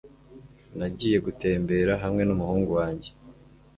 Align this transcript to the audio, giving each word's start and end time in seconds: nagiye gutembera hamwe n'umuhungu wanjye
nagiye 0.77 1.17
gutembera 1.25 1.93
hamwe 2.03 2.23
n'umuhungu 2.25 2.69
wanjye 2.79 3.09